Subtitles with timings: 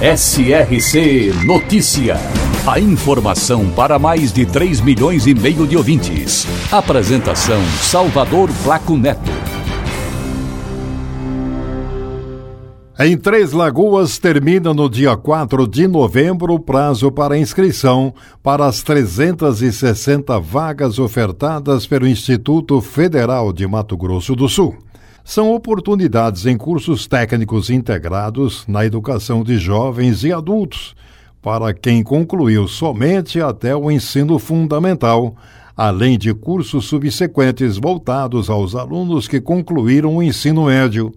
[0.00, 2.16] SRC Notícia.
[2.66, 6.44] A informação para mais de 3 milhões e meio de ouvintes.
[6.72, 9.30] Apresentação Salvador Flaco Neto.
[12.98, 18.82] Em Três Lagoas termina no dia 4 de novembro o prazo para inscrição para as
[18.82, 24.76] 360 vagas ofertadas pelo Instituto Federal de Mato Grosso do Sul.
[25.26, 30.94] São oportunidades em cursos técnicos integrados na educação de jovens e adultos,
[31.40, 35.34] para quem concluiu somente até o ensino fundamental,
[35.74, 41.10] além de cursos subsequentes voltados aos alunos que concluíram o ensino médio.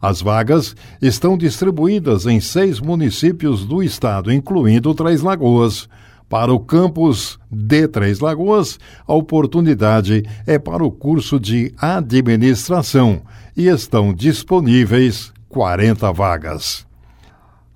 [0.00, 5.90] As vagas estão distribuídas em seis municípios do estado, incluindo Três Lagoas.
[6.32, 13.20] Para o campus de Três Lagoas, a oportunidade é para o curso de administração
[13.54, 16.86] e estão disponíveis 40 vagas.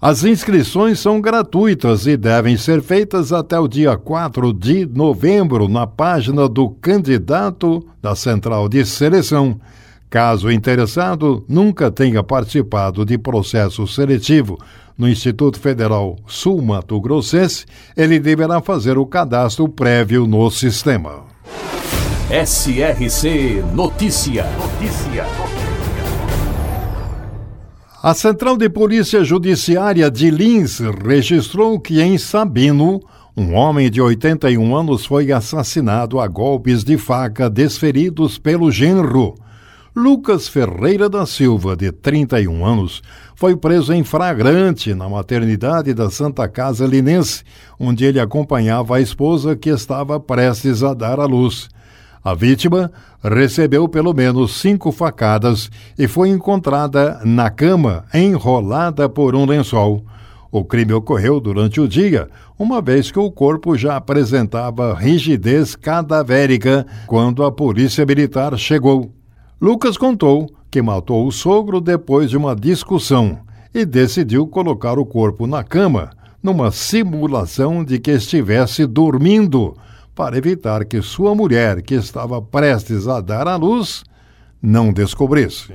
[0.00, 5.86] As inscrições são gratuitas e devem ser feitas até o dia 4 de novembro na
[5.86, 9.60] página do candidato da Central de Seleção
[10.08, 14.58] Caso o interessado nunca tenha participado de processo seletivo
[14.96, 21.24] no Instituto Federal Sul Mato Grossense, ele deverá fazer o cadastro prévio no sistema.
[22.30, 24.46] SRC Notícia.
[24.58, 25.26] Notícia.
[28.02, 33.00] A Central de Polícia Judiciária de Lins registrou que em Sabino,
[33.36, 39.34] um homem de 81 anos foi assassinado a golpes de faca desferidos pelo genro.
[39.98, 43.02] Lucas Ferreira da Silva, de 31 anos,
[43.34, 47.42] foi preso em flagrante na maternidade da Santa Casa Linense,
[47.80, 51.70] onde ele acompanhava a esposa que estava prestes a dar à luz.
[52.22, 52.92] A vítima
[53.24, 60.04] recebeu pelo menos cinco facadas e foi encontrada na cama, enrolada por um lençol.
[60.52, 62.28] O crime ocorreu durante o dia,
[62.58, 69.16] uma vez que o corpo já apresentava rigidez cadavérica quando a polícia militar chegou.
[69.60, 73.38] Lucas contou que matou o sogro depois de uma discussão
[73.72, 76.10] e decidiu colocar o corpo na cama,
[76.42, 79.74] numa simulação de que estivesse dormindo,
[80.14, 84.04] para evitar que sua mulher, que estava prestes a dar à luz,
[84.60, 85.74] não descobrisse.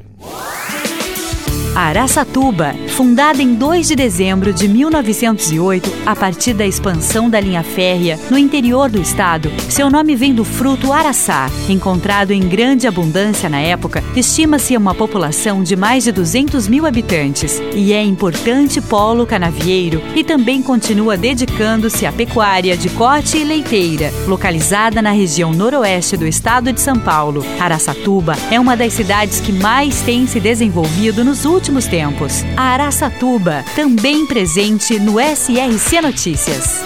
[1.73, 8.19] Araçatuba, fundada em 2 de dezembro de 1908, a partir da expansão da linha férrea
[8.29, 13.59] no interior do estado, seu nome vem do fruto araçá, encontrado em grande abundância na
[13.59, 17.61] época, estima-se uma população de mais de 200 mil habitantes.
[17.73, 24.11] E é importante polo canavieiro e também continua dedicando-se à pecuária de corte e leiteira,
[24.27, 27.45] localizada na região noroeste do estado de São Paulo.
[27.61, 32.43] Araçatuba é uma das cidades que mais tem se desenvolvido nos últimos últimos tempos.
[32.57, 36.83] A Araçatuba, também presente no SRC Notícias.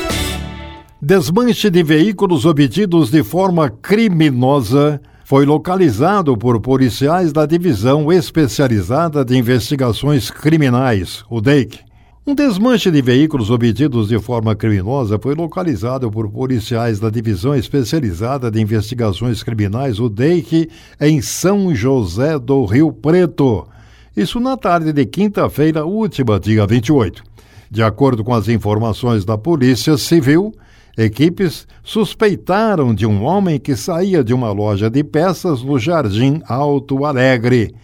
[1.01, 9.37] Desmanche de veículos obtidos de forma criminosa foi localizado por policiais da Divisão Especializada de
[9.37, 11.79] Investigações Criminais, o DEIC.
[12.27, 18.51] Um desmanche de veículos obtidos de forma criminosa foi localizado por policiais da Divisão Especializada
[18.51, 20.69] de Investigações Criminais, o DEIC,
[20.99, 23.67] em São José do Rio Preto.
[24.15, 27.21] Isso na tarde de quinta-feira, última, dia 28.
[27.69, 30.53] De acordo com as informações da Polícia Civil,
[30.97, 37.03] equipes suspeitaram de um homem que saía de uma loja de peças no Jardim Alto
[37.03, 37.75] Alegre.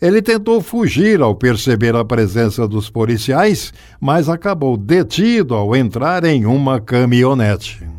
[0.00, 6.46] Ele tentou fugir ao perceber a presença dos policiais, mas acabou detido ao entrar em
[6.46, 7.91] uma caminhonete.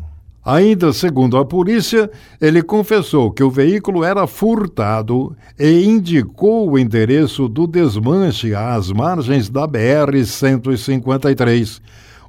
[0.44, 7.48] Ainda segundo a polícia, ele confessou que o veículo era furtado e indicou o endereço
[7.48, 11.80] do desmanche às margens da BR-153.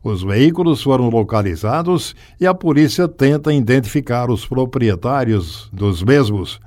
[0.01, 6.61] Os veículos foram localizados e a polícia tenta identificar os proprietários dos mesmos.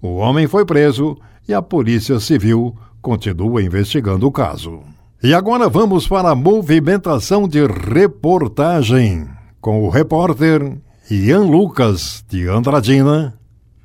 [0.00, 4.80] O homem foi preso e a Polícia Civil continua investigando o caso.
[5.22, 9.28] E agora vamos para a movimentação de reportagem
[9.60, 10.78] com o repórter
[11.10, 13.38] Ian Lucas, de Andradina.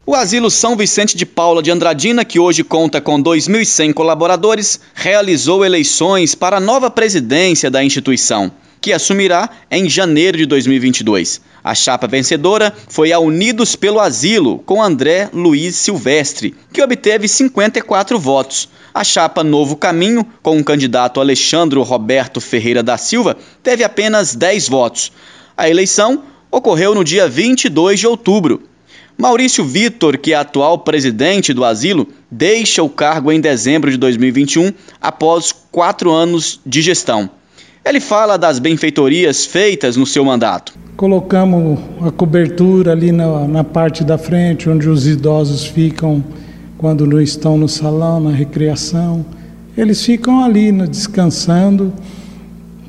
[0.06, 5.66] O Asilo São Vicente de Paula de Andradina, que hoje conta com 2.100 colaboradores, realizou
[5.66, 8.50] eleições para a nova presidência da instituição,
[8.80, 11.42] que assumirá em janeiro de 2022.
[11.62, 18.18] A chapa vencedora foi a Unidos pelo Asilo, com André Luiz Silvestre, que obteve 54
[18.18, 18.70] votos.
[18.94, 24.70] A chapa Novo Caminho, com o candidato Alexandre Roberto Ferreira da Silva, teve apenas 10
[24.70, 25.12] votos.
[25.58, 28.62] A eleição ocorreu no dia 22 de outubro.
[29.18, 34.72] Maurício Vitor, que é atual presidente do asilo, deixa o cargo em dezembro de 2021,
[35.02, 37.30] após quatro anos de gestão.
[37.84, 40.74] Ele fala das benfeitorias feitas no seu mandato.
[40.96, 46.24] Colocamos a cobertura ali na, na parte da frente, onde os idosos ficam
[46.78, 49.26] quando não estão no salão, na recreação.
[49.78, 51.94] Eles ficam ali no, descansando.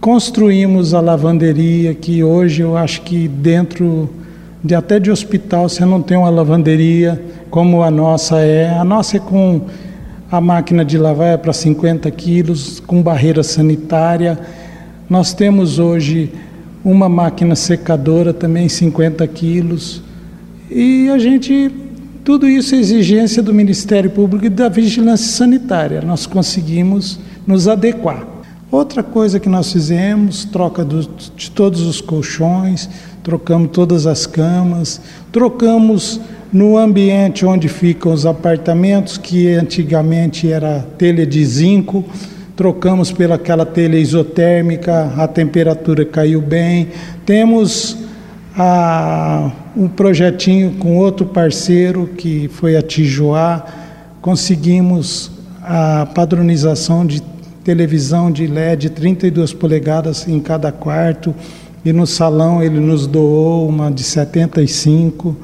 [0.00, 4.08] Construímos a lavanderia, que hoje eu acho que dentro
[4.62, 7.20] de até de hospital você não tem uma lavanderia
[7.50, 8.70] como a nossa é.
[8.70, 9.62] A nossa é com
[10.30, 14.38] a máquina de lavar é para 50 quilos, com barreira sanitária
[15.10, 16.30] nós temos hoje
[16.84, 20.00] uma máquina secadora também 50 quilos
[20.70, 21.68] e a gente
[22.22, 26.00] tudo isso é exigência do Ministério Público e da Vigilância Sanitária.
[26.00, 28.24] Nós conseguimos nos adequar.
[28.70, 31.02] Outra coisa que nós fizemos, troca do,
[31.36, 32.88] de todos os colchões,
[33.20, 35.00] trocamos todas as camas,
[35.32, 36.20] trocamos
[36.52, 42.04] no ambiente onde ficam os apartamentos, que antigamente era telha de zinco,
[42.54, 46.90] trocamos pelaquela telha isotérmica, a temperatura caiu bem.
[47.26, 47.96] Temos
[48.56, 53.64] a, um projetinho com outro parceiro que foi a Tijuá,
[54.20, 55.28] conseguimos
[55.60, 57.20] a padronização de
[57.70, 61.32] televisão de LED 32 polegadas em cada quarto
[61.84, 65.36] e no salão ele nos doou uma de 75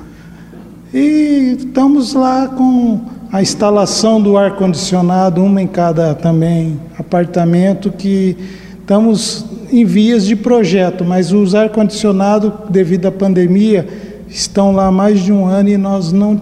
[0.93, 3.00] e estamos lá com
[3.31, 8.37] a instalação do ar condicionado, uma em cada também apartamento que
[8.81, 13.87] estamos em vias de projeto, mas os ar condicionado devido à pandemia
[14.28, 16.40] estão lá há mais de um ano e nós não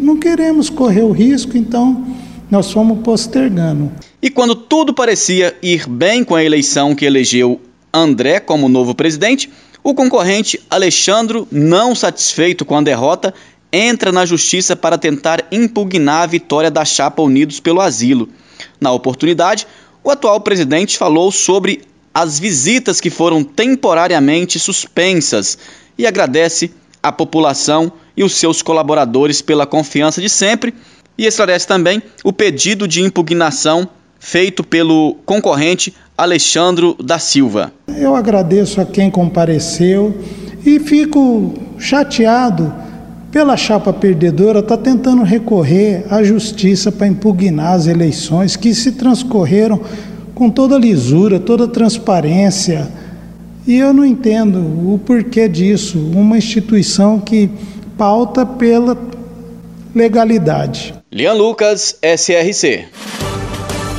[0.00, 2.04] não queremos correr o risco, então
[2.50, 3.90] nós fomos postergando.
[4.26, 7.60] E quando tudo parecia ir bem com a eleição que elegeu
[7.94, 9.48] André como novo presidente,
[9.84, 13.32] o concorrente Alexandre, não satisfeito com a derrota,
[13.72, 18.28] entra na justiça para tentar impugnar a vitória da chapa Unidos pelo Asilo.
[18.80, 19.64] Na oportunidade,
[20.02, 21.82] o atual presidente falou sobre
[22.12, 25.56] as visitas que foram temporariamente suspensas
[25.96, 30.74] e agradece à população e os seus colaboradores pela confiança de sempre
[31.16, 37.72] e esclarece também o pedido de impugnação feito pelo concorrente Alexandro da Silva.
[37.88, 40.14] Eu agradeço a quem compareceu
[40.64, 42.72] e fico chateado
[43.30, 49.80] pela chapa perdedora, está tentando recorrer à justiça para impugnar as eleições que se transcorreram
[50.34, 52.88] com toda lisura, toda transparência.
[53.66, 55.98] E eu não entendo o porquê disso.
[55.98, 57.50] Uma instituição que
[57.98, 58.96] pauta pela
[59.94, 60.94] legalidade.
[61.12, 62.86] Lian Lucas, SRC.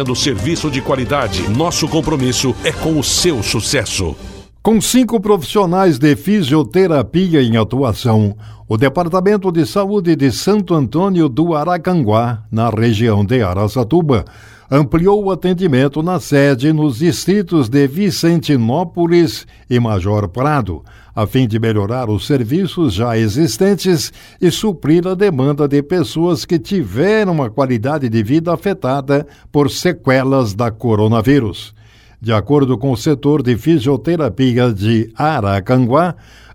[0.00, 1.48] oferecendo serviço de qualidade.
[1.50, 4.16] Nosso compromisso é com o seu sucesso.
[4.62, 8.36] Com cinco profissionais de fisioterapia em atuação,
[8.68, 14.24] o Departamento de Saúde de Santo Antônio do Aracanguá, na região de Araçatuba,
[14.70, 21.58] ampliou o atendimento na sede nos distritos de Vicentinópolis e Major Prado, a fim de
[21.58, 28.08] melhorar os serviços já existentes e suprir a demanda de pessoas que tiveram uma qualidade
[28.08, 31.74] de vida afetada por sequelas da coronavírus.
[32.20, 36.14] De acordo com o setor de fisioterapia de Aracanguá,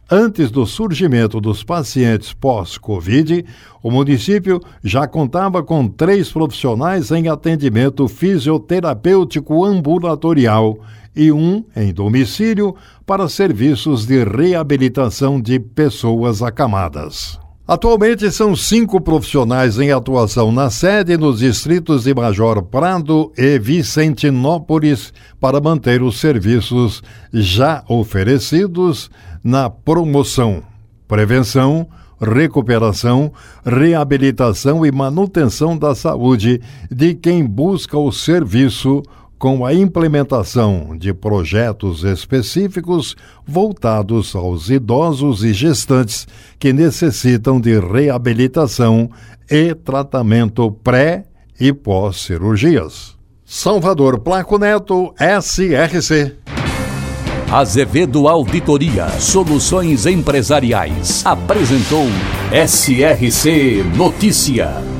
[0.09, 3.43] Antes do surgimento dos pacientes pós-Covid,
[3.81, 10.77] o município já contava com três profissionais em atendimento fisioterapêutico ambulatorial
[11.15, 17.39] e um em domicílio para serviços de reabilitação de pessoas acamadas.
[17.67, 25.11] Atualmente são cinco profissionais em atuação na sede nos distritos de Major Prado e Vicentinópolis
[25.39, 27.01] para manter os serviços
[27.33, 29.09] já oferecidos
[29.43, 30.61] na promoção,
[31.07, 31.87] prevenção,
[32.21, 33.33] recuperação,
[33.65, 39.01] reabilitação e manutenção da saúde de quem busca o serviço
[39.37, 43.15] com a implementação de projetos específicos
[43.45, 46.27] voltados aos idosos e gestantes
[46.57, 49.09] que necessitam de reabilitação
[49.49, 51.25] e tratamento pré
[51.59, 53.15] e pós-cirurgias.
[53.45, 56.35] Salvador Placo Neto, SRC.
[57.51, 62.07] Azevedo Auditoria Soluções Empresariais apresentou
[62.51, 64.94] SRC Notícia.